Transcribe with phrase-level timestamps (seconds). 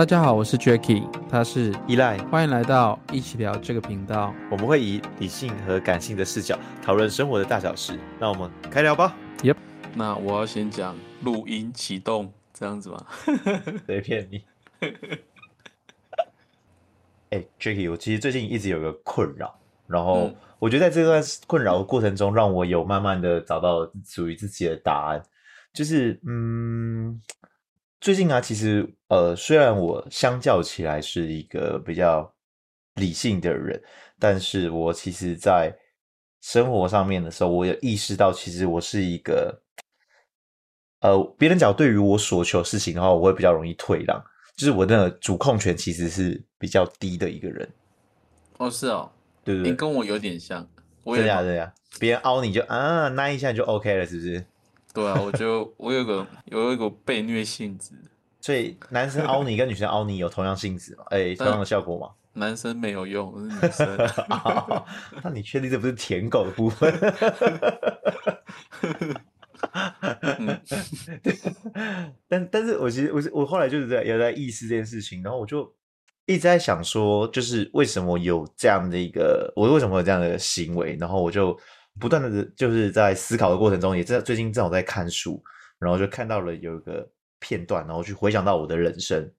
[0.00, 4.34] 大家好，我是 Jacky，他是依赖，欢迎来到一起聊这个频道。
[4.50, 8.00] 我们会以理性和感性的视角讨论生活的大小事。
[8.18, 9.14] 那我们开聊吧。
[9.42, 9.56] Yep，
[9.94, 13.06] 那我要先讲录音启动这样子吗？
[13.86, 14.42] 谁骗你？
[17.28, 19.54] 哎、欸、，Jacky，我其实最近一直有个困扰，
[19.86, 25.22] 然后我觉得在这段困扰的过程中，让我有慢慢的找到属于自己的答案。
[25.74, 27.20] 就是，嗯，
[28.00, 32.32] 最近啊，其实，呃，虽然我相较起来是一个比较
[32.94, 33.82] 理性的人，
[34.18, 35.76] 但是我其实，在
[36.40, 39.60] 生活上面的时候，我有意识到，其实我是一个，
[41.00, 44.18] 呃，别人讲对于我所求事情的话，我会比较容易退让，
[44.56, 47.68] 就是我的主控权其实是比较低的一个人。
[48.56, 49.10] 哦，是哦，
[49.44, 50.66] 对对对，你跟我有点像，
[51.04, 54.46] 我这样这样，别人凹你就啊，那一下就 OK 了，是不是？
[54.92, 57.92] 对啊，我就我有个有一个被虐性质，
[58.40, 61.04] 所以男生凹你跟女生凹你有同样性质吗？
[61.10, 62.08] 哎、欸，同样的效果吗？
[62.32, 63.96] 男生没有用，是女生。
[65.22, 66.92] 那你确定这不是舔狗的部分？
[70.38, 70.60] 嗯、
[72.26, 75.72] 但但是我其实我我后来就是在有在意识这件事情，然后我就
[76.26, 80.96] 一直在想说，就是为什么有这样的一个，我为什么有这样的行为？
[80.98, 81.56] 然后我就。
[81.98, 85.42] 不断的，就是在思考的过程中，也在最近正好在看书，
[85.78, 87.06] 然后就看到了有一个
[87.40, 89.30] 片段，然后去回想到我的人生，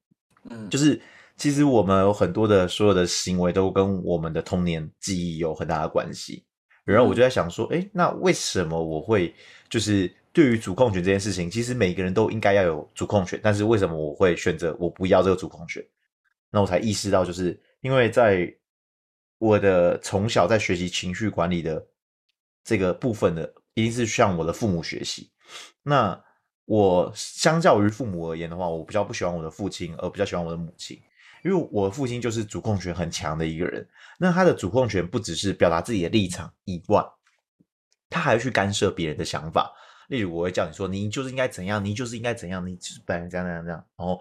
[0.50, 1.02] 嗯，就是
[1.38, 6.46] 其实我们有很多的所有的行为都跟我们的童年记忆有很大的关系。
[6.84, 9.34] 然后我就在想说，诶，那为什么我会
[9.70, 15.84] 就是对于主控权这件事情，其实每个人都应该要有主控权，但是为什么我会选择我不要这个主控权？
[16.52, 18.54] 那我才意识到，就是因为在
[19.38, 21.84] 我的从小在学习情绪管理的。
[22.64, 25.32] 这个部分的一定是向我的父母学习。
[25.84, 26.22] 那
[26.66, 30.98] 我相较于父母而言的话，我比较不喜欢我的父亲，而比较喜欢我的母亲，
[31.44, 33.86] 因为我的父亲就是主控权很强的一个人。
[34.20, 37.04] 那他的主控权不只是表达自己的立场以外，
[38.10, 39.74] 他还会去干涉别人的想法。
[40.08, 43.86] 例如，我会叫你说，你就是应该怎样，你就是应该怎样，你就是本来这样这样这样。
[43.98, 44.20] 然后，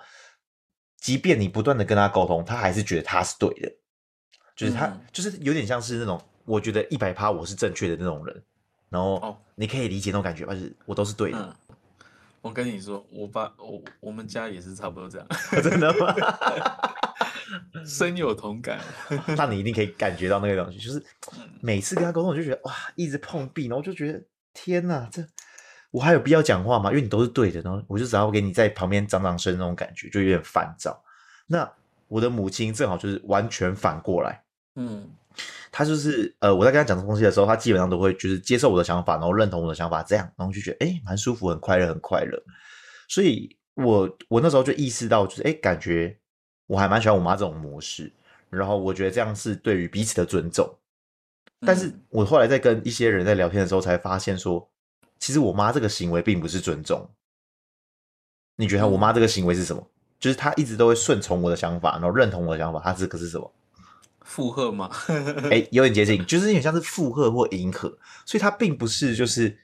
[0.98, 3.70] 即便你不断的跟他沟通，他还是觉得他是对的，
[4.56, 6.20] 就是他、嗯、就是有点像是那种。
[6.50, 8.42] 我觉得一百趴我是正确的那种人，
[8.88, 11.38] 然后你可以理解那种感觉，但是我都是对的。
[11.38, 11.78] 嗯、
[12.40, 15.28] 我跟你说，我爸我我们家也是差不多这样，
[15.62, 16.12] 真的吗？
[17.86, 18.80] 深有同感。
[19.38, 21.00] 那你一定可以感觉到那个东西，就是
[21.60, 24.20] 每次跟他沟通，我就觉得哇，一直碰壁，然后我就觉得
[24.52, 25.24] 天哪，这
[25.92, 26.90] 我还有必要讲话吗？
[26.90, 31.00] 因为你都是对的，然后我就只要给你在旁边掌掌声那种感觉，就有点烦躁。
[31.46, 31.70] 那
[32.08, 34.42] 我的母亲正好就是完全反过来，
[34.74, 35.08] 嗯。
[35.72, 42.42] 他就是呃，我在跟他讲这东西的时候，他基本上都会就是接受我的想法，然后认同我的想法，这样，然后就觉得哎，蛮舒服，很快乐，很快乐。
[43.08, 46.18] 所以我我那时候就意识到，就是哎，感觉
[46.66, 48.12] 我还蛮喜欢我妈这种模式，
[48.48, 50.68] 然后我觉得这样是对于彼此的尊重。
[51.60, 54.68] 但是我后来在跟一些人在聊天的时候，才发现说，
[55.18, 57.08] 其实我妈这个行为并不是尊重。
[58.56, 59.86] 你觉得我妈这个行为是什么？
[60.18, 63.52] 就是她一直都会顺从我的想法，然后认同我的想法，她这个是什么？
[64.30, 64.88] 附和吗？
[65.08, 69.58] 哎、欸，有点接近，就是有点像是附和或迎合，所以他并不是就是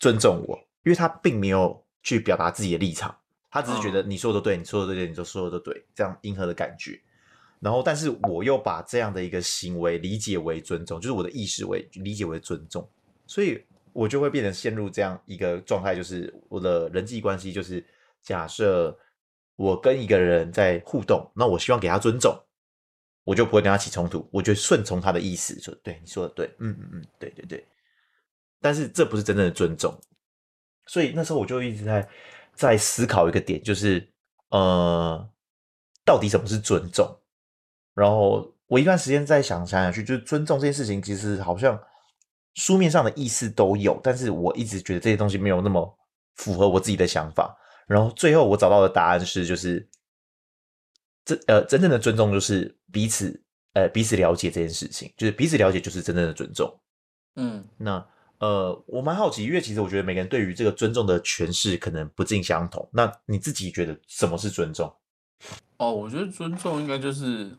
[0.00, 3.16] 尊重我，因为他并没有去表达自己的立场，
[3.52, 7.00] 他只是觉得你说的都对，你说的都对，你说的都对，这样迎合的感觉。
[7.60, 12.86] 然后，但是我又把这样的一个行为理解为尊重，就是我的意识为理解为尊重，
[13.28, 17.86] 所以我就会变成陷入这样一个状态，就是我的人际关系就是
[18.22, 18.98] 假设
[19.54, 22.36] 我跟一个人在互动，那我希望给他尊重。
[23.24, 27.66] 我就不会跟他起冲突，我就顺从他的意思，说对，你说的对，嗯嗯嗯，对对对。
[28.60, 29.98] 但是这不是真正的尊重，
[30.86, 32.08] 所以那时候我就一直在
[32.54, 34.10] 在思考一个点，就是
[34.50, 35.30] 呃，
[36.04, 37.08] 到底什么是尊重？
[37.94, 41.80] 然后我一段时间在想想想去，就是尊重这件事情，其实好像
[42.54, 45.98] 书面上的意思都有，但是我一直觉得这些东西没有那么
[46.36, 47.56] 符合我自己的想法。
[47.86, 49.88] 然后最后我找到的答案是，就是。
[51.22, 53.42] 真呃，真正的尊重就是彼此
[53.74, 56.72] 呃彼此了解这件事情，就是彼此了解就是真正的尊重。
[57.36, 58.04] 嗯，那
[58.38, 62.88] 呃，我蛮好奇，因为其实我觉得每个人对于这个尊重的诠释可能不尽相同。
[62.92, 64.92] 那你自己觉得什么是尊重？
[65.76, 67.50] 哦，我觉得尊重应该就是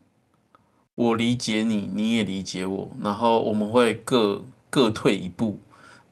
[0.94, 5.58] 我理解你，你也理解我，然后我们会各各退一步，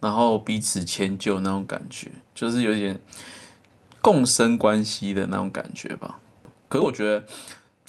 [0.00, 3.00] 然后彼此迁就那种感觉，就是有点
[4.00, 6.20] 共生关系的那种感觉吧。
[6.69, 7.26] 可是我觉得，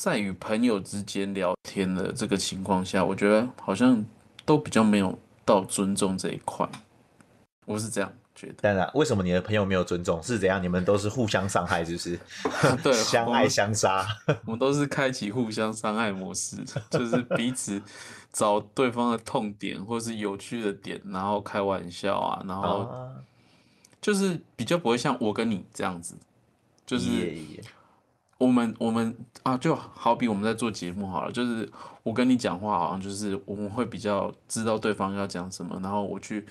[0.02, 4.04] 在与朋友之间聊天的这个情况下，我觉得好像
[4.44, 5.16] 都比较没有
[5.46, 6.68] 到尊重这一块。
[7.66, 8.54] 我是这样觉得。
[8.62, 10.20] 当然，为什么你的朋友没有尊重？
[10.24, 10.60] 是怎样？
[10.60, 12.20] 你们都是互相伤害，是不是？
[12.82, 14.04] 对，相爱相杀。
[14.46, 16.58] 我们都是开启互相伤害模式，
[16.90, 17.80] 就是彼此
[18.34, 22.92] 找对方的痛点或是有趣的点，然后开玩笑啊，然后
[24.02, 26.16] 就是比较不会像我跟你这样子，
[26.88, 27.38] 就是
[28.42, 31.70] 我们我们啊，就好比我们在做节目好了，就是
[32.02, 36.46] 我跟你讲话，好像就是我们会比较知道对方要讲什么，然后我去。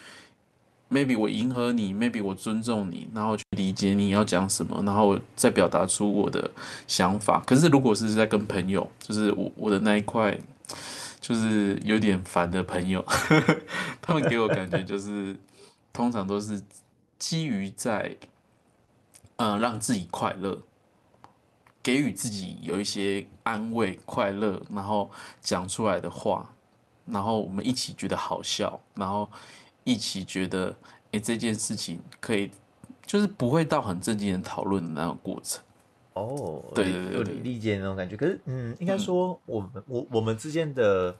[0.93, 6.51] maybe 我迎合你，maybe 我尊重你，然后去理解你要讲什么，然后再表达出我的
[6.89, 7.41] 想法。
[7.47, 10.37] 可是如果是在跟朋友，就是我我的那一块，
[11.21, 13.05] 就是有点烦的朋友，
[14.03, 15.37] 他们给我感觉就是
[15.93, 16.61] 通常都是
[17.21, 18.17] 基于在，
[19.37, 20.59] 嗯、让自己快乐，
[21.83, 25.11] 给予自己有一些安慰、快乐，然后
[25.41, 26.49] 讲出来的话，
[27.07, 29.29] 然后我们一起觉得好笑，然后。
[29.83, 30.69] 一起觉得，
[31.05, 32.51] 哎、欸，这件事情可以，
[33.07, 35.61] 就是不会到很正经的讨论的那种过程。
[36.13, 38.15] 哦，对对对，对，理解那种感觉。
[38.15, 41.17] 可是，嗯，应该说，我们、嗯、我我们之间的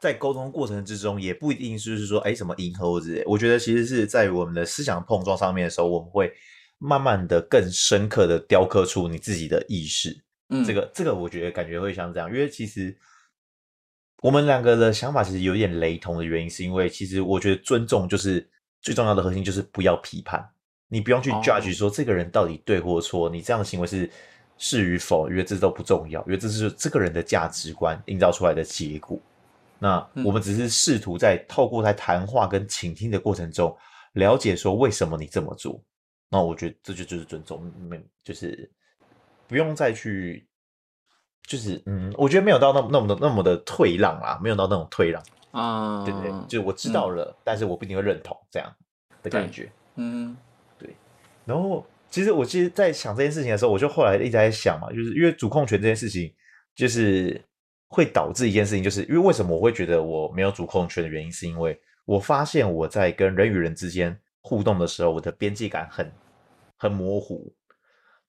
[0.00, 3.22] 在沟通过程之中，也不一定就是说，哎、欸，什么迎合之类。
[3.24, 6.32] 我觉得，其实是在于我们的思想碰撞上面的时候，我们会
[6.80, 10.20] 慢慢的、更深刻的雕刻出你自己的意识。
[10.48, 12.96] 嗯，这个这个，我觉得感觉会像这样，因为其实。
[14.22, 18.46] 我们两个的想法其实有点雷同的原因，是因为其实我觉得尊重就是
[18.82, 20.46] 最重要的核心，就是不要批判，
[20.88, 24.10] 你不用去 judge 说这个人到底对或错，你这样的行为是
[24.58, 29.18] 是与否，因为这都不重要，因为这是这个人的价值观营造出来的结果。
[29.78, 33.74] 那我们只是试图在透过在谈话跟倾听的过程中，
[34.12, 35.82] 了解说为什么你这么做。
[36.30, 38.70] 那我觉得这就就是尊重，没就是
[39.46, 40.46] 不用再去。
[41.48, 46.30] 就是嗯，我觉得没有到那么那么的那么的退让啦，没有到那种退让啊，对不对？
[46.46, 48.72] 就我知道了，嗯，但是我不一定会认同这样
[49.20, 49.68] 的感觉。
[49.96, 50.36] 嗯，
[50.78, 50.94] 对。
[51.44, 56.32] 然后其实我其实，在想这件事情的时候，我就后来一直在想嘛，就是因为主控权这件事情，
[56.76, 57.42] 就是
[57.88, 66.08] 会导致一件事情，就是因为为什么我会觉得我没有主控权的原因，是因为我发现我在跟人与人之间互动的时候，我的边界感很
[66.80, 67.54] 很模糊。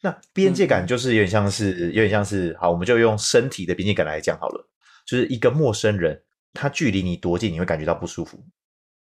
[0.01, 4.67] 那边界感就是有点像是，嗯、有点像是，好，我们就用身体的边界感来讲好了。
[5.05, 6.21] 就是一个陌生人，
[6.53, 8.43] 他距离你多近，你会感觉到不舒服。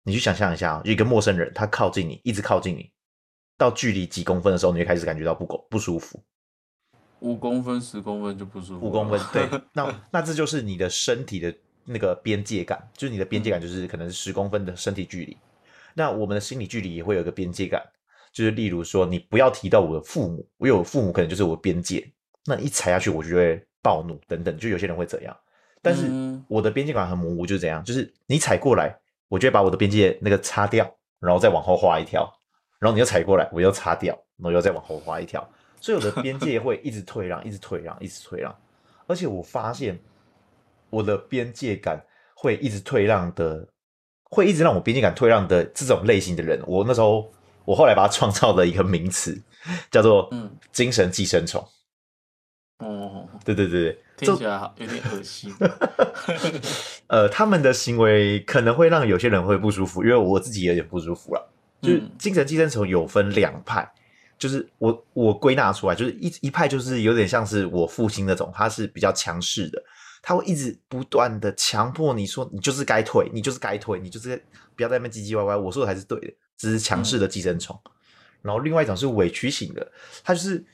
[0.04, 2.92] 你去想象一下，一个陌生人，他靠近你，一直靠近你，
[3.58, 6.24] 到距离几公分的时候，你就开始感觉到不够不舒服。
[7.20, 8.88] 五公分、十公分就不舒服。
[8.88, 9.62] 五公分，对。
[9.74, 11.54] 那那这就是你的身体的
[11.86, 15.34] 那个边界感，就是你的边界感，就是可能是十公分的身体距离。
[15.34, 15.38] 嗯、
[15.94, 17.84] 那我们的心理距离也会有一个边界感。
[18.38, 22.08] 就是例如说，你不要提到我的父母，因为我父母可能就是我的边界，
[22.46, 25.36] 那一踩下去我就会暴怒等等，就有些人会这样。
[25.82, 26.04] 但是
[26.48, 28.96] 我的边界感很模糊，就是这样，就是你踩过来，
[29.28, 30.88] 我就会把我的边界那个擦掉，
[31.20, 32.32] 然后再往后画一条，
[32.78, 35.44] 然后你又踩过来，我又擦掉，然后又再往后画一条，
[35.82, 38.56] 所以我的边界会一直退让，一直退让，一直退让。
[39.08, 40.00] 而且我发现
[40.92, 42.00] 我的边界感
[42.36, 43.68] 会一直退让的，
[44.26, 47.34] 会一直让我边界感退让的这种类型的人，我那时候。
[47.68, 49.38] 我后来把它创造了一个名词，
[49.92, 51.62] 叫做“嗯，精神寄生虫”。
[52.80, 55.54] 哦，对对对对，听起来好有点恶心。
[57.08, 61.54] 呃，他们的行为可能会让有些人会不舒服，因为我自己有点不舒服了。
[61.82, 63.86] 就是精神寄生虫有分两派，
[64.40, 69.84] 就是我我归纳出来，就是一一派就是有点像是我父亲那种，他是比较强势的，
[70.22, 74.42] 他会一直不断的强迫你说，你就是该退，你就是该退，你就是
[74.76, 76.34] 不要在那边唧唧歪歪，我说的才是对的。
[76.58, 77.92] 只是强势的寄生虫，嗯，
[78.42, 79.92] 然后另外一种是委屈型的，
[80.24, 80.66] 他就是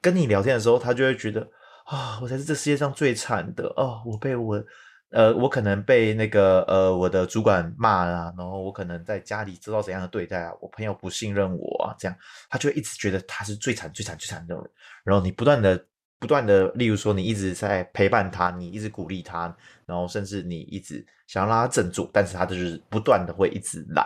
[0.00, 1.48] 跟你聊天的时候，他就会觉得
[1.84, 4.62] 啊，我才是这世界上最惨的哦，我被我
[5.10, 12.16] 呃，我可能被那个呃我的主管骂了，然后我可能在家里遭到怎样的对待啊，我朋友不信任我啊，这样
[12.50, 14.64] 他就会一直觉得他是最惨最惨最惨的人，
[15.04, 15.82] 然后你不断的
[16.18, 24.04] 不断的，例如说你一直在陪伴他，你一直鼓励他，然后甚至你一直想要让他振作，但是他就是不断的会一直来，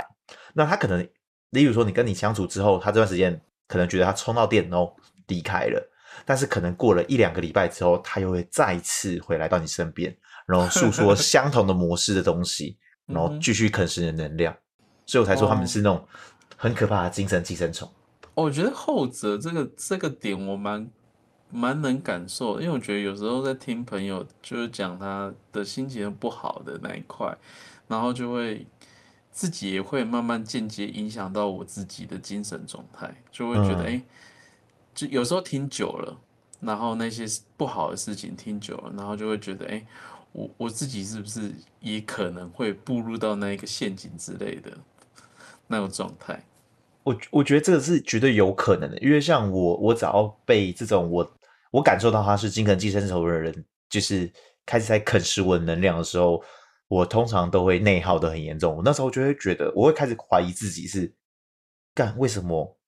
[0.54, 1.08] 那他可能。
[1.52, 5.90] 例如说，你跟你相处之后，他这段时间可能觉得他充到电，然后离开了。
[6.24, 10.16] 但是可能过了一两个礼拜之后，他又会再次回来到你身边，
[10.46, 14.56] 然后诉说相同的模式的东西，然后继续啃食你的能量。
[15.04, 16.02] 所以我才说他们是那种
[16.56, 17.90] 很可怕的精神寄生虫。
[18.34, 20.90] 我觉得后者这个这个点我蛮
[21.50, 27.36] 蛮能感受，因为我觉得有时候在听朋友就是讲他的心情不好的那一块，
[27.88, 28.66] 然后就会。
[29.32, 34.04] 自己也会慢慢间接影响到我自己的精神状态，就会觉得，哎、嗯欸，
[34.94, 36.16] 就有时候听久了，
[36.60, 37.24] 然后那些
[37.56, 39.86] 不好的事情听久了，然后就会觉得，哎、欸，
[40.32, 44.70] 我我自己是不是也可能会步入到那一个陷阱之类的
[45.66, 46.44] 那种状态？
[47.02, 51.32] 我我觉得这个是绝对有可能的，因为像我，我只要被这种我
[51.72, 54.30] 我感受到他是精神寄生虫的人，就是
[54.64, 56.40] 开始在啃食我的能量的时候，
[56.92, 58.76] 我通常都会内耗的很严重。
[58.76, 61.10] 我那时候就会觉得，我会开始怀疑自己是
[61.94, 62.78] 干为什么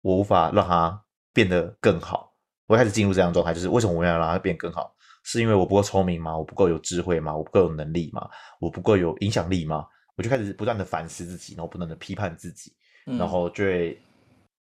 [0.00, 1.00] 我无法让他
[1.32, 2.34] 变得更好？
[2.66, 4.92] 我开始进入这样状态，就是为什么我要让他变更好？
[5.22, 6.36] 是因为我不够聪明吗？
[6.36, 7.32] 我不够有智慧吗？
[7.36, 8.28] 我不够有能力吗？
[8.58, 9.86] 我不够有影响力吗？
[10.16, 12.74] 我就开始不断的反思自己，然后不断的批判自己。
[13.16, 13.96] 然后就会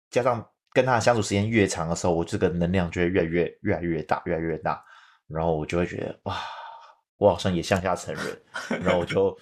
[0.10, 4.84] 加上跟他相处时间越长的时候，我这个能量就会越来越越来越大，越来越大。
[5.28, 6.36] 然后我就会觉得哇，
[7.18, 8.42] 我好像也向下沉沦。
[8.84, 9.38] 然后我就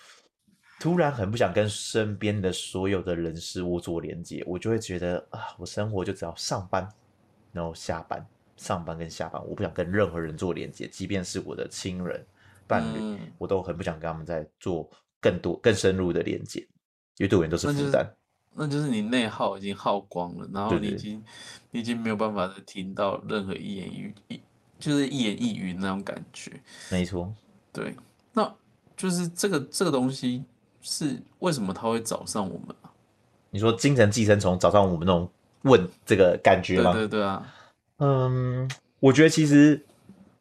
[0.79, 4.43] 突然很不想跟身边的所有的人事物做连接。
[4.45, 6.87] 我就会觉得啊，我生活就只要上班，
[7.51, 8.25] 然后下班，
[8.57, 12.25] 上班跟下班，我不想跟任何人做连接，即便是我的亲人、
[12.67, 14.89] 伴侣，嗯、我都很不想跟他们再做
[15.21, 16.59] 更多、更深入的连接，
[17.17, 18.05] 因为对我都是负担。
[18.57, 21.21] 那就是你内耗已经耗光了，然后你已经，
[21.71, 24.41] 已经没有办法再听到任何一言一语，一
[24.79, 26.51] 就是一言一语那种感觉。
[26.89, 27.33] 没错，
[27.75, 27.95] 对，
[28.33, 28.55] 那
[28.95, 30.43] 就是这个这个东西
[30.81, 32.89] 是为什么他会找上我们啊？
[33.49, 35.29] 你说精神寄生虫找上我们那种
[35.63, 36.93] 问这个感觉吗？
[36.93, 37.53] 对对对啊，
[37.97, 39.85] 嗯，我觉得其实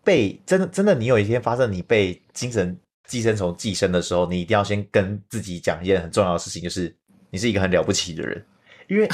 [0.02, 6.96] 被真的真的，你有一天发生你被精神寄生虫寄生的时候，你一定要先跟自己讲一件很重要的事情，就是。
[7.30, 8.46] 你是一个很了不起的人，
[8.86, 9.08] 因为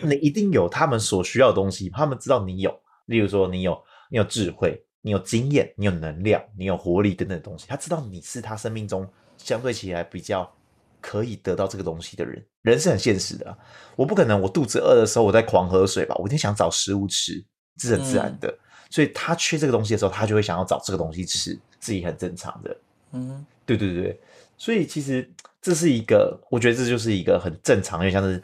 [0.00, 2.72] 你， 你一定有他们所需要的东西，他们知道你有，
[3.06, 3.76] 例如说你有
[4.10, 9.06] 你有智慧，你有经验，你有能量，你有活力等等的东西，他知道你是他生命中
[9.36, 10.50] 相对起来比较
[10.98, 12.42] 可以得到这个东西的人。
[12.62, 13.58] 人是很现实的啊，
[13.96, 17.44] 我不可能我肚子饿的时候我在狂喝水吧，我一定想找食物吃，
[17.76, 18.48] 这是很自然的。
[18.48, 18.58] 嗯，
[18.88, 22.76] 所以他缺这个东西的时候，他就会想要找这个东西吃，自己很正常的。
[23.12, 24.18] 嗯，对对对，
[24.56, 25.30] 所以其实。
[25.64, 28.42] 这是一个，我觉得这就是一个很正常，因为像是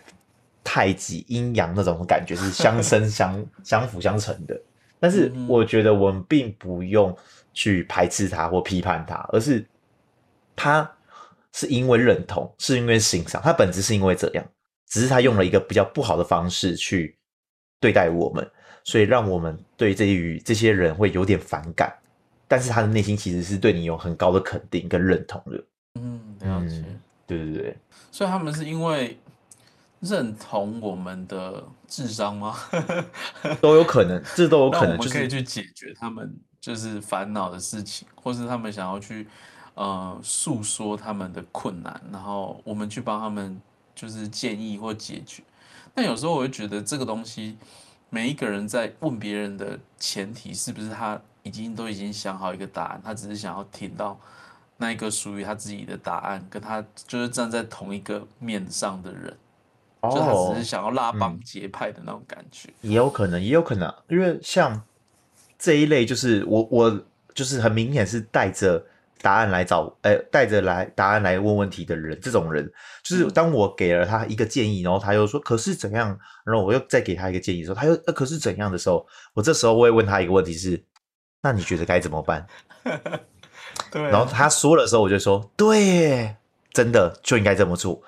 [0.64, 4.58] 太极阴阳那种感觉是相生相相辅相成的。
[5.00, 7.16] 但是我觉得我们并不用
[7.52, 9.64] 去排斥他或批判他，而是
[10.54, 10.88] 他
[11.52, 14.44] 是因为认同，是因为欣赏，他本质是因为这样，
[14.86, 17.16] 只是他用了一个比较不好的方式去
[17.80, 18.48] 对待我们，
[18.84, 21.92] 所以让我们对这于这些人会有点反感。
[22.46, 25.64] 但是他的内心其实是对你有很高的肯定跟认同的。
[26.00, 26.84] 嗯，了解。
[27.26, 27.76] 对对对，
[28.10, 29.16] 所以他们是因为
[30.00, 32.56] 认同我们的智商吗？
[33.60, 39.28] 都有可能，这都有可能，我们可以去解决他们就是烦恼的事情，或是他们想要去
[39.74, 43.60] 呃诉说他们的困难，然后我们去帮他们
[43.94, 45.42] 就是建议或解决。
[45.94, 47.58] 但有时候我会觉得这个东西，
[48.08, 54.18] 每一个人在问别人的前提，是不是他已经都已经想好一个答案，他只是想要听到。
[54.82, 59.36] 那一个属于他自己的答案，跟他就是站在同一个面上的人，哦、
[60.02, 64.82] 就他只是想要拉帮结派的那种感觉，也有可能，也有可能，因为像
[65.58, 67.00] 这一类，就是我我
[67.34, 68.82] 就是很明显是带着
[69.20, 72.70] 答案来找，呃，带着来答案来问问题的人，这种人，
[73.02, 80.82] 就是当我给了他一个建议，然后他又说可是怎样，然后我又再给他一个建议的时候，他又呃可是怎样的时候，我这时候我会问他一个问题是，
[81.42, 82.46] 那你觉得该怎么办？
[83.90, 86.36] 对啊、然后他说的时候，我就说：“对耶，
[86.72, 88.00] 真的就应该这么做。”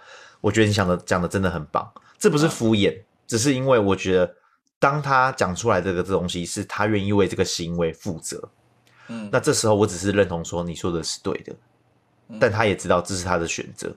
[0.42, 4.34] 我觉得你想的讲的真的很棒，这不是敷衍，啊、只是因为我觉得，
[4.78, 8.46] 当他讲出来这个这东西，是他愿意为这个行为负责。
[9.08, 11.54] 嗯，那这时候我只是认同说你说的是对的，
[12.28, 13.94] 嗯、但他也知道这是他的选择。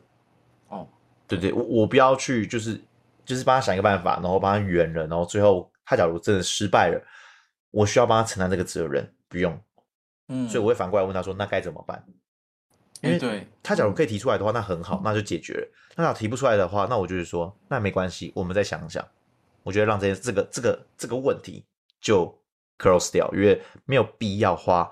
[0.69, 0.87] 哦，
[1.27, 2.79] 对对，我我不要去，就是
[3.25, 7.01] 就是帮他想一个办法，然后帮他圆了，然后最后他假如真的失败了，
[7.71, 9.59] 我需要帮他承担这个责任，不用。
[10.29, 12.03] 嗯，所以我会反过来问他说：“那该怎么办？”
[13.05, 15.67] 因为对他假如可以提出来的话，那很好，那就解决了。
[15.95, 19.05] 那他提不出来的话，那我就是说，那没关系，我们再想想。
[19.63, 21.63] 我觉得让这件这个这个这个问题
[22.01, 22.37] 就
[22.77, 24.91] close 掉，因为没有必要花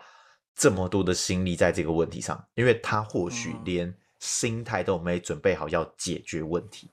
[0.56, 6.90] 这么多的心力在这个问题上，因为他或许连心态都没准备好要解决问题。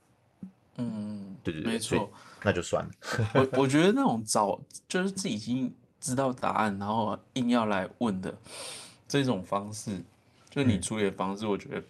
[0.76, 2.10] 嗯，对对对，没错，
[2.42, 2.90] 那就算了。
[3.34, 5.74] 我我觉得那种早就是自己已经。
[6.02, 8.34] 知道答案，然后硬要来问的
[9.06, 10.02] 这种方式，
[10.50, 11.82] 就你处理的方式，我觉得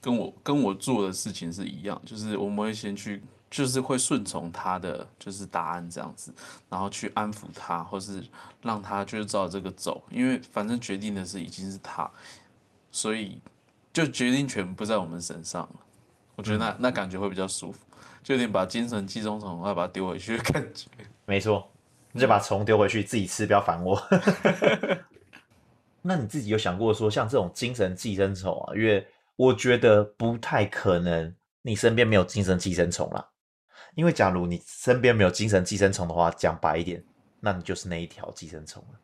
[0.00, 6.32] 跟我跟我做的事情是一样，就是我们会先去，就是会顺从他的就是答案这样子，
[6.68, 8.22] 然后去安抚他，或是
[8.62, 12.08] 让他就是照这个走，因为反正决定的是已经是他，
[12.92, 13.40] 所以
[13.92, 15.76] 就决定权不在我们身上了。
[16.36, 17.78] 我觉得那那感觉会比较舒服，
[18.22, 20.88] 就有点把精神寄生虫要把它丢回去的感觉。
[21.26, 21.68] 没错。
[22.16, 24.00] 你就把虫丢回去，自己吃，不要烦我。
[26.06, 28.74] 那你自己有想过说，像这种精神寄生虫啊？
[28.76, 29.06] 因为
[29.36, 33.26] 我觉得不太可能，你身边没有精神寄生虫啦。
[33.94, 37.02] 因为假如你身边没有精神寄生虫的话，讲白一点，
[37.40, 39.00] 那你就是那一条寄生虫了。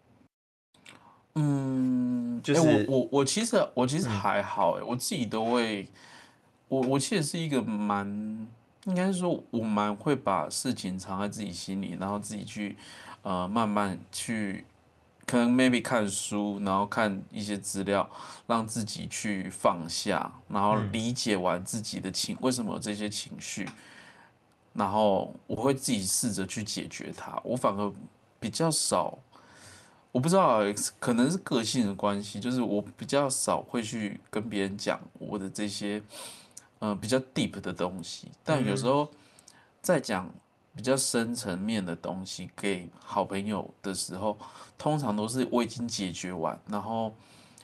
[1.36, 5.88] 嗯，就是、欸、我我我其实我其实还好哎、嗯，我自己都会，
[6.68, 8.04] 我我其实是一个蛮，
[8.84, 12.76] 应该是说我蛮会把事情藏在自己心里，然后自己去
[13.22, 14.64] 呃慢慢去，
[15.30, 18.10] 可能 maybe 看书，然后看一些资料，
[18.48, 23.68] 让自己去放下，然后理解完自己的情、嗯、为什么有这些情绪，
[24.72, 27.92] 然后我会自己试着去解决它，我反而
[28.40, 29.16] 比较少。
[30.10, 30.62] 我不知道，
[30.98, 36.02] 可能是个性的关系，就是我比较少会去跟别人讲我的这些，
[36.80, 38.26] 嗯、呃，比较 deep 的东西。
[38.42, 39.08] 但有时候
[39.80, 40.28] 在讲
[40.74, 44.38] 比较深层面的东西给好朋友的时候，
[44.76, 47.14] 通常都是我已经解决完，然后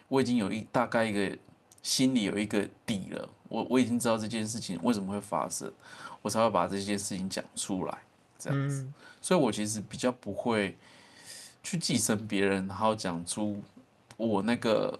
[0.08, 1.36] 我已经有一大概一个
[1.82, 5.72] 心里有一个底了，我我已经知道这件事情为什么会发生，
[6.22, 7.98] 我才会把这件事情讲出来，
[8.38, 8.86] 这样子。
[9.20, 10.76] 所以我其实比较不会。
[11.68, 13.60] 去寄生别人，然后讲出
[14.16, 14.96] 我那个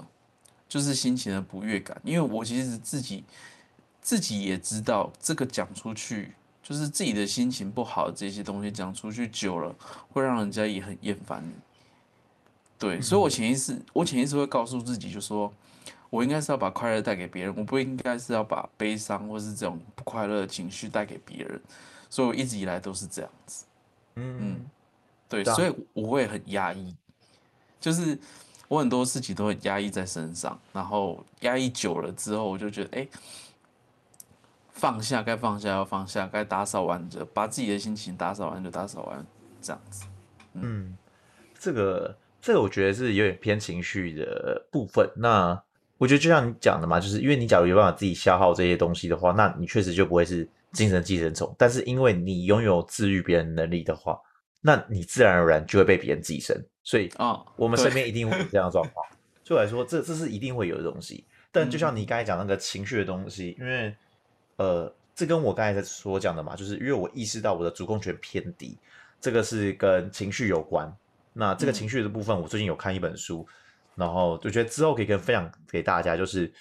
[0.68, 3.22] 就是心情的不悦感，因为我其实自己
[4.02, 6.34] 自己也知道，这个讲出去
[6.66, 9.72] 就是自己的心情不好，这些东西讲出去久了，
[10.10, 11.52] 会让人家也很厌烦你。
[12.76, 15.52] 对，所以我潜意识，我潜意识会告诉自己，就说
[16.10, 21.62] 我应该是要把快乐带给别人，我不应该是要把悲伤或是这种不快乐的情绪带给别人，
[22.10, 23.64] 所以我一直以来都是这样子。
[24.16, 24.38] 嗯。
[24.40, 24.70] 嗯
[25.28, 26.94] 对，所以我会很压抑，
[27.80, 28.16] 就是
[28.68, 33.08] 我很多事情都会压抑在身上，然后压抑久了之后，我就觉得，哎，
[34.76, 39.26] 放下该放下要放下，该打扫完就把自己的心情打扫完就打扫完，
[39.62, 40.04] 这样子。
[40.52, 40.98] 嗯，嗯
[41.58, 45.10] 这个这个我觉得是有点偏情绪的部分。
[45.16, 45.60] 那
[45.96, 51.52] 我觉得就像你讲的嘛，就是因为你假如有办法自己消耗这些东西的话，那你确实就不会是精神寄生虫。
[51.56, 54.20] 但是因为你拥有治愈别人能力的话，
[54.60, 59.06] 那你自然而然就会被别人寄生，所以啊，我们身边一定会有这样的状况。
[59.42, 61.24] 对我来说，这这是一定会有的东西。
[61.50, 63.94] 但就像你刚才讲那个情绪的东西，因为
[64.56, 68.78] 呃，这跟我刚才在所讲的嘛，就是因为我意识到我的主控权偏低，
[69.20, 70.94] 这个是跟情绪有关。
[71.32, 73.46] 那这个情绪的部分，我最近有看一本书，
[73.94, 76.52] 然后就觉得之后可以跟分享给大家，就是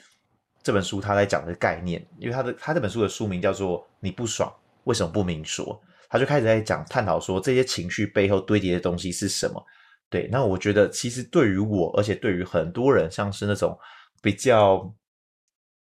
[0.61, 4.53] 这本书他在讲的概念，因为他的他这本书的书名叫做《你不爽
[4.83, 5.65] 为什么不明说》。
[6.07, 9.61] 他就开始在讲探讨说，这些情绪背后堆叠的东西是什么？
[10.07, 13.77] 对，那我觉得其实对于我，而且对于很多人，像是那种
[14.21, 14.93] 比较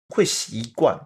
[0.09, 0.97] 会习惯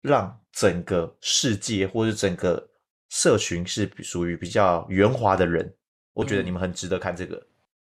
[0.00, 2.68] 让整个世界或者整个
[3.08, 5.74] 社群是属于比较圆滑的人，
[6.12, 7.40] 我觉得你们很值得看这个，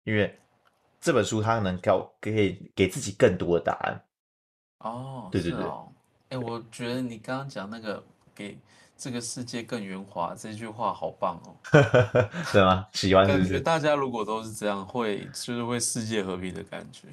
[0.04, 0.38] 因为
[1.00, 4.04] 这本书它能够可以给自己更多的答案。
[4.78, 5.64] 哦，对对对，
[6.30, 8.02] 哎，我觉得你刚刚讲那个
[8.34, 8.58] 给。
[8.94, 11.56] 这个世界更圆滑，这句话好棒哦！
[12.52, 12.86] 对吗？
[12.92, 13.44] 喜欢是不是？
[13.44, 17.08] 感觉大家如果都是这样，会就是会世界和平的感觉。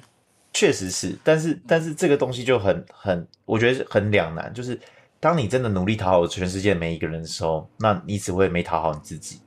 [0.52, 4.54] 确实是，但是但是这个东西就很很，我觉得很两难。
[4.54, 4.78] 就是
[5.20, 9.40] 当你真的努力讨好全世界每一个人的时候，那你只会没讨好你自己。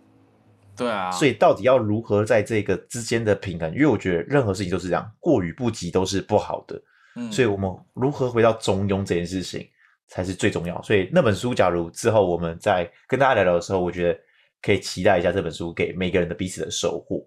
[0.77, 3.73] 对啊，所以到底要如何在这个之间的平衡？
[3.73, 6.81] 因为我觉得任何事情都是这样，过与不及都是不好的。
[7.15, 9.67] 嗯，所以我们如何回到中庸这件事情？
[10.09, 14.19] 才是最重要，所以那本书，假如之后我们在跟大家聊聊的时候，我觉得
[14.61, 17.25] 可以期待一下这本书给每个人的彼此的收获。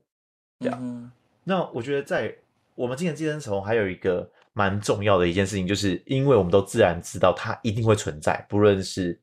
[0.61, 1.11] 这样，嗯、
[1.43, 2.33] 那我觉得在
[2.77, 9.21] 我们今年寄生虫还有一个蛮重要的一件事情，就是因为我们都自然知道它一定会存在，不论是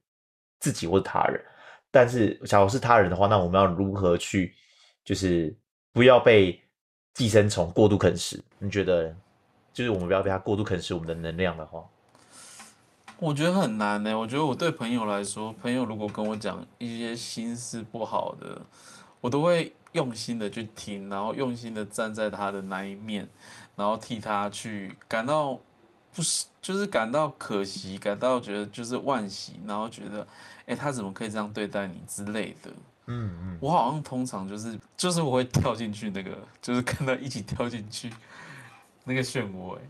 [0.59, 1.43] 自己或是他人。
[1.89, 4.53] 但是，假如是他人的话，那我们要如何去，
[5.03, 5.51] 就是
[5.91, 6.61] 不要被
[7.15, 8.39] 寄生虫过度啃食？
[8.59, 9.15] 你觉得，
[9.73, 11.83] 就是我们不要被它过度啃食我们的能量的话？
[13.17, 18.61] 我觉得很难呢、我觉得我对朋友来说，朋友如果跟我讲一些心事不好的，
[19.19, 23.29] 我都会用心的去听，然后用心的站在他的那一面，
[23.75, 25.59] 然后替他去感到
[26.13, 30.21] 不是，就是感到可惜，感到觉得就是惋惜，然后觉得，
[30.65, 32.71] 哎、欸，他怎么可以这样对待你之类的。
[33.07, 33.57] 嗯嗯。
[33.59, 38.13] 我好像通常就是就是我会跳进去那个，就是跟他一起跳进去
[39.03, 39.81] 那个漩涡、欸。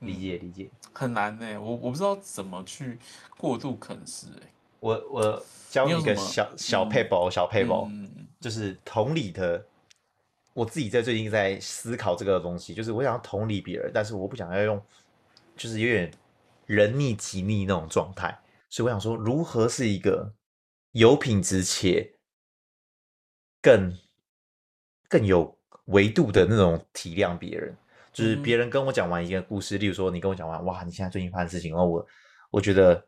[0.00, 2.98] 理解理解，很难呢、欸，我我不知道怎么去
[3.36, 4.52] 过度啃食哎、欸。
[4.80, 8.08] 我我教你一个小小撇步小配宝、嗯，
[8.40, 9.64] 就是同理的。
[10.58, 14.82] 我自己在最近在思考这个东西，就是我想要同理别人，但是我不想要用，
[15.56, 16.10] 就是有点
[16.66, 18.36] 人逆己逆那种状态。
[18.68, 20.34] 所以我想说，如何是一个
[20.90, 22.12] 有品质且
[23.62, 23.96] 更
[25.08, 27.76] 更有维度的那种体谅别人。
[28.12, 32.04] 就是别人跟我讲完一个故事，例如说你跟我讲完，哇，你现在最近发生事情，然后我
[32.50, 33.06] 我觉得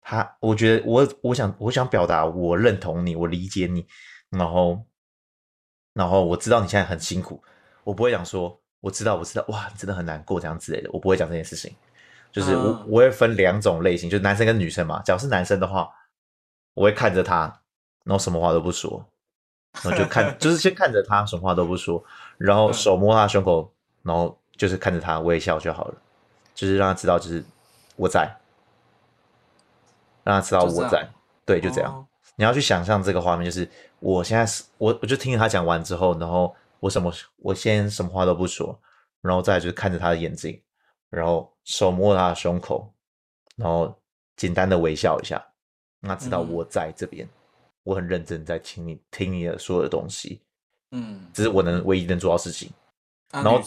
[0.00, 3.86] 他，我觉得我我想我想表达我认同你，我理解你，
[4.30, 4.82] 然后
[5.98, 7.42] 然后我知道你现在很辛苦，
[7.82, 11.74] 我不会讲说我知道我知道哇，你真的很难过这样之类的，我不会讲这件事情。
[12.30, 15.02] 就是我、嗯、我会分两种类型，就是男生跟女生嘛。
[15.02, 15.90] 假如是男生的话，
[16.74, 17.62] 我会看着他，
[18.04, 19.04] 然后什么话都不说，
[19.82, 22.04] 然后就看， 就是先看着他，什么话都不说，
[22.36, 23.72] 然后手摸他胸口，
[24.04, 25.94] 然后就是看着他微笑就好了，
[26.54, 27.42] 就是让他知道，就是
[27.96, 28.36] 我在，
[30.22, 31.08] 让他知道我在，
[31.44, 31.92] 对，就这样。
[31.92, 32.06] 哦、
[32.38, 38.80] 你要去想象这个画面，就是我现在是我，我就听着他讲完之后，然后我什么，我先什么话都不说，
[39.20, 40.58] 然后再就是看着他的眼睛。
[41.10, 42.92] 然后手摸他的胸口，
[43.56, 43.98] 然后
[44.36, 45.42] 简单的微笑一下，
[46.00, 47.30] 让他知道我在这边，嗯、
[47.82, 50.42] 我很认真在听你听你的所有的东西，
[50.90, 52.70] 嗯，这是我能唯一能做到的事情。
[53.30, 53.58] 啊、然后，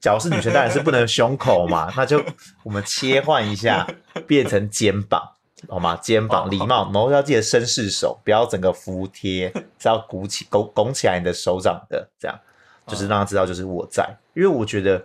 [0.00, 2.22] 假如是女生，当然是不能胸口嘛，那就
[2.62, 3.86] 我们切换一下，
[4.26, 5.22] 变成肩膀，
[5.68, 5.96] 好吗？
[5.96, 12.38] 肩膀礼貌，然后要记得绅士手，不要整个服帖， 是要鼓起拱拱起来你的手掌的，这样
[12.86, 15.04] 就是让他知道就是我在，因为我觉得。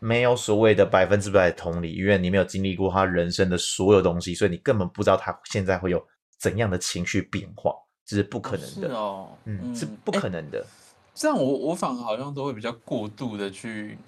[0.00, 6.00] 没有所谓的百分之百的同理，因为你没有经历过他人生的所有东西，所以你根本不知道他现在会有
[6.38, 7.74] 怎样的情绪变化，
[8.06, 8.94] 这是不可能的。
[8.94, 10.64] 哦，嗯，是不可能的。
[11.16, 13.98] 这样我我反而好像都会比较过度的去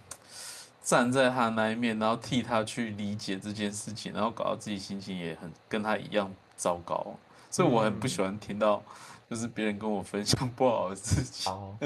[0.82, 7.16] 站在他那一面，然后替他去理解这件事情，然后搞到自己心情也很跟他一样糟糕，
[7.50, 8.82] 所以我很不喜欢听到
[9.28, 11.52] 就是别人跟我分享不好的事情。
[11.52, 11.76] 哦，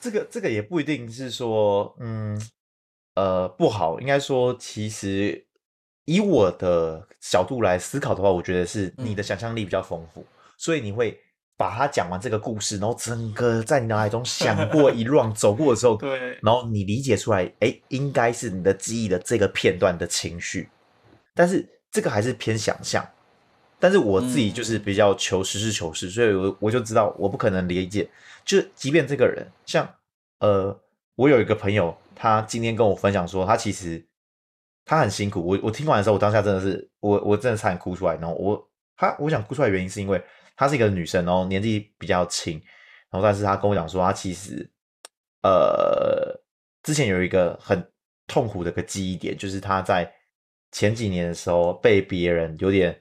[0.00, 2.40] 这个这个也不一定是说，嗯。
[3.16, 5.44] 呃，不好，应该说，其实
[6.04, 10.24] 以我的角度来思考的话，我觉得是你的想象力比较丰富，
[10.56, 11.20] 所以你会
[11.60, 20.70] 把他讲完这个故事，然后整个在你脑海中想过一乱走过的时候， 对，然后你理解出来，哎，应该是你的记忆的这个片段的情绪，
[21.34, 23.06] 但是这个还是偏想象，
[23.78, 28.08] 但是我自己就是比较求实事求是，所以我我就知道我不可能理解，
[28.44, 29.86] 就即便这个人像
[30.38, 30.74] 呃，
[31.16, 31.94] 我有一个朋友。
[32.22, 34.04] 他今天跟我分享说，他其实
[34.84, 35.42] 他很辛苦。
[35.42, 38.14] 我我听完的时候，我当下真的是我我真的差点哭出来。
[38.16, 40.22] 然后我他我想哭出来的原因是因为
[40.60, 42.62] 她是一个女生，然后年纪比较轻，
[43.08, 44.70] 然后但是她跟我讲说，她其实
[45.42, 46.38] 呃
[46.82, 47.90] 之前有一个很
[48.26, 50.12] 痛苦的一个记忆点，就是她在
[50.70, 53.00] 前几年的时候被别人有点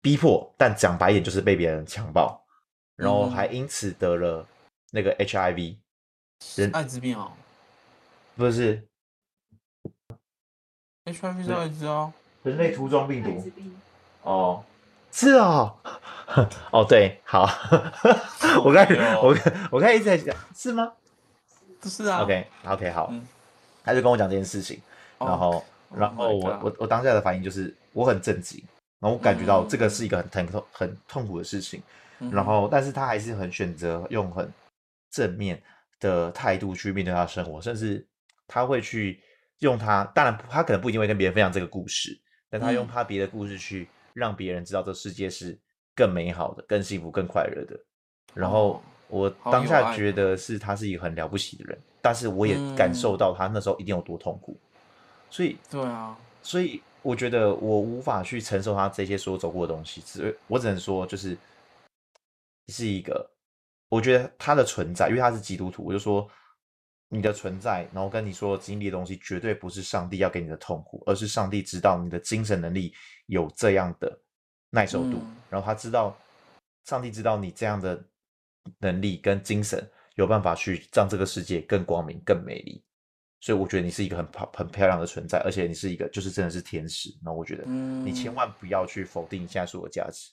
[0.00, 2.42] 逼迫，但讲白一点就是被别人强暴，
[2.96, 4.48] 然后还因此得了
[4.90, 5.76] 那个 HIV
[6.54, 7.30] 人艾滋病哦。
[8.36, 8.82] 不是
[11.04, 12.10] ，HIV 是艾滋啊，
[12.42, 13.52] 人类突状病毒。
[14.22, 14.64] 哦，
[15.12, 15.76] 是哦，
[16.72, 17.48] 哦对，好，
[18.64, 18.86] 我刚
[19.22, 19.36] 我
[19.70, 20.92] 我刚一直在想，是吗？
[21.80, 22.22] 不是啊。
[22.22, 23.12] OK，OK，好，
[23.84, 24.80] 他就跟我讲这件事情，
[25.18, 28.62] 然后，然后我我我当下的反应就是我很震惊，
[29.00, 31.82] 然后我感觉到这个是一个很疼痛很痛苦的事情，
[32.32, 34.52] 然后，但是他还是很选择用很
[35.10, 35.62] 正面
[36.00, 38.06] 的态度去面对他的生活，甚至。
[38.48, 39.20] 他会去
[39.58, 42.16] 用他，当然他可能不一定会跟别人分享这个故事，
[42.48, 45.58] 但他用他别的故事去让别人知道这世界是
[45.96, 47.76] 更美好的、更幸福、更快乐的。
[48.34, 54.56] 然后我当下觉得是他是一个很了不起的人，但是我也感受到他那时候一定有多痛苦。
[55.30, 61.36] 所以，对啊，所以我觉得我无法去承受他这些所有走过的东西，只我只能说就是
[62.68, 63.28] 是一个，
[63.88, 66.28] 我觉得他的存在，因为他是基督徒，我就说。
[67.08, 72.92] 你的存在，然后跟你说经历的东西，绝对不是上帝要给你的痛苦，而是上帝知道你的精神能力
[73.26, 74.18] 有这样的
[74.76, 76.16] 耐受度，嗯、然后他知道，
[76.84, 77.98] 上帝知道你这样的
[78.78, 79.84] 能力跟精神
[80.14, 82.82] 有办法去让这个世界更光明、更美丽。
[83.40, 87.14] 所以我觉得你是一个很很漂亮的存在，而且你是一个就是真的是天使。
[87.22, 90.30] 那我觉得你千万不要去否定你现在所有价值。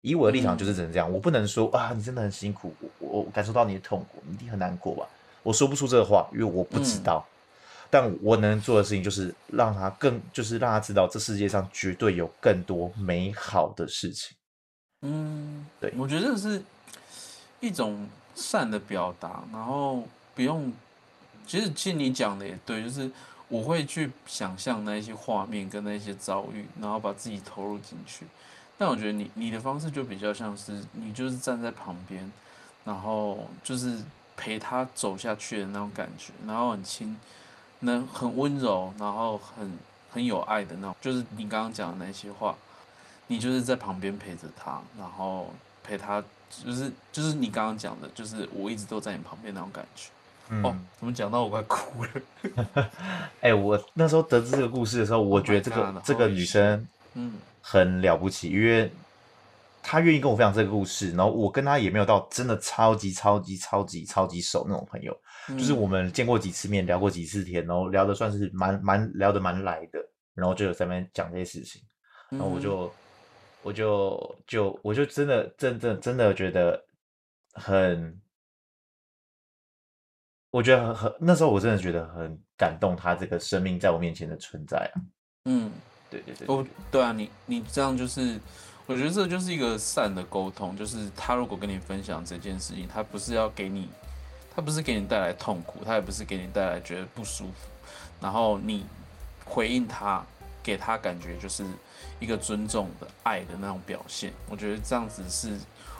[0.00, 5.06] 以我的立场就是只能这样，我不能说啊，你真的很辛苦，我我感受到你的痛苦，你一定很难过吧。
[5.42, 7.24] 我说不出这个话，因为我不知道。
[7.28, 7.32] 嗯、
[7.90, 14.36] 但我能做的事情就是让他更，就是让他知道这世界上绝对有更多美好的事情。
[15.02, 16.62] 嗯，对，我觉得这是
[17.58, 20.02] 一种善的表达，然后
[20.34, 20.72] 不用。
[21.46, 23.10] 其实，其实你讲的也对，就是
[23.48, 28.24] 我会去想象那些画面跟那些遭遇，然后把自己投入进去。
[28.78, 32.32] 但我觉得你你的方式就比较像是你就是站在旁边，
[32.84, 33.98] 然后就是。
[34.36, 37.14] 陪他走下去的那种感觉，然后很轻，
[37.80, 39.78] 能很温柔，然后很
[40.12, 42.54] 很有爱的那种，就是你刚刚讲的那些话，
[43.26, 46.22] 你就是在旁边陪着他，然后陪他，
[46.64, 50.10] 就是就是你刚刚讲的，就是我一直都在你旁边那种感觉。
[50.52, 52.10] 嗯、哦，怎么讲到我快哭了？
[53.40, 58.92] 哎、欸，我那时候得知这个故事的时候，我觉得这个、oh、这个女生嗯，很了不起，因为
[59.82, 65.16] 他愿意跟我分享这个故事，然后我跟他也没有到真的超级超级超级超级熟那种朋友，
[65.48, 69.98] 嗯、就是我们见过几次面，聊过几次天，然后聊的算是蛮蛮聊得蛮来的，
[70.34, 71.82] 然后就有在那边讲这些事情，
[72.30, 72.90] 然后我就、嗯、
[73.62, 76.84] 我就就我就真的真的真的觉得
[77.54, 78.20] 很。
[80.52, 85.00] 我觉得很很，那时候我真的觉得很感动，他这个生命在我面前的存在啊。
[85.44, 85.70] 嗯，
[86.10, 88.36] 对对对，哦，对啊，你你这样就是，
[88.90, 93.88] 我觉得这就是一个善的沟通，就是他如果跟你分享这件事情，他不是要给你，
[94.52, 97.68] 他不是给你带来痛苦，他也不是给你带来觉得不舒服，
[98.20, 98.84] 然后你
[99.44, 100.26] 回应他，
[100.60, 101.64] 给他感觉就是
[102.18, 104.32] 一个尊重的爱的那种表现。
[104.48, 105.56] 我觉得这样子是，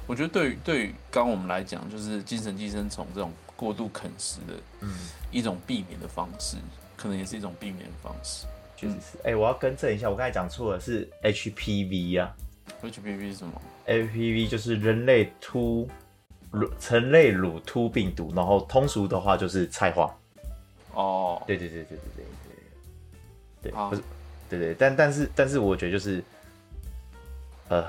[0.08, 3.32] 我觉得对于对于刚我们来讲，就是精神寄生虫这种。
[3.60, 4.90] 过度啃食的，嗯，
[5.30, 6.62] 一种避免的方式，嗯、
[6.96, 8.46] 可能也是一种避免的方式。
[8.74, 9.18] 确实是。
[9.18, 12.34] 哎、欸，我要更正一下，我刚才讲错了，是 HPV 啊。
[12.82, 13.52] HPV 是什么
[13.86, 15.88] ？HPV 就是人类突
[16.50, 20.12] 乳成类乳突病毒，然后通俗的话就是菜花。
[20.94, 22.24] 哦，对对对对对对
[23.62, 24.02] 对，对，不是，
[24.48, 26.22] 对对，但但是但是我觉得就是，
[27.68, 27.84] 呃，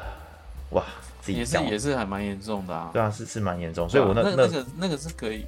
[0.71, 0.83] 哇。
[1.27, 5.45] 也是也是还蛮严重的啊，对啊，是是蛮严重，所以我那那那个那个是可以，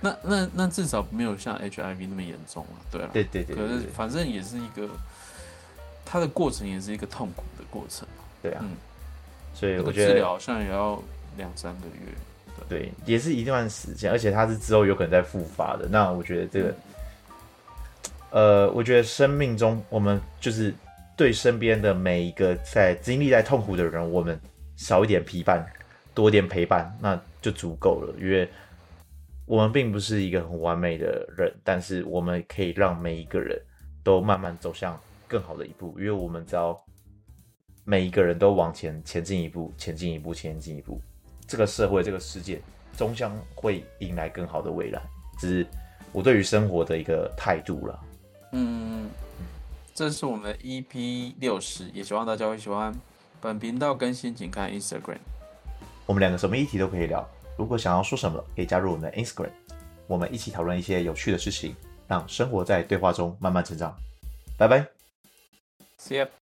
[0.00, 4.88] 那那那至少没有像 HIV 那么严重啊，对啊，对对对，可是反正也是一个，
[6.04, 8.06] 它的过程也是一个痛苦的过程，
[8.40, 8.76] 对啊，嗯，
[9.56, 11.02] 所以我觉得治疗好像也要
[11.38, 12.12] 两三个月，
[12.68, 16.74] 对，也是一段时间，而且它是之后有可能再复发的，那我觉得这个，
[18.30, 20.74] 呃，我觉得生命中我们就是
[21.16, 24.38] 对身边的每一个在经历在痛苦的人，我们。
[24.78, 25.66] 少一点批判，
[26.12, 28.14] 多一点陪伴，那就足够了。
[28.20, 28.46] 因为
[29.46, 33.58] 我们并不是一个很完美的人，但是我们可以让每一个人
[34.04, 35.96] 都慢慢走向更好的一步。
[35.98, 36.78] 因为我们只要
[37.88, 41.00] 每一个人都往前前进一步，前进一步，前进一步，
[41.46, 42.60] 这个社会、这个世界
[42.96, 45.00] 终将会迎来更好的未来。
[45.38, 45.66] 只是
[46.10, 48.00] 我对于生活的一个态度了。
[48.50, 49.08] 嗯，
[49.94, 52.92] 这是我们的 EP 六十，也希望大家会喜欢。
[53.40, 55.18] 本频道更新，请看 Instagram。
[56.06, 57.24] 我们两个什么议题都可以聊。
[57.56, 59.50] 如果想要说什么，可以加入我们的 Instagram，
[60.08, 61.76] 我们一起讨论一些有趣的事情，
[62.08, 63.96] 让生活在对话中慢慢成长。
[64.58, 64.88] 拜拜。
[66.00, 66.45] See ya.